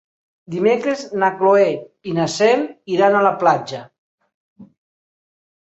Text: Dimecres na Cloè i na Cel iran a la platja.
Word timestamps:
Dimecres 0.53 1.03
na 1.23 1.29
Cloè 1.41 1.67
i 2.13 2.15
na 2.21 2.25
Cel 2.37 2.65
iran 2.95 3.21
a 3.21 3.23
la 3.29 3.35
platja. 3.45 3.85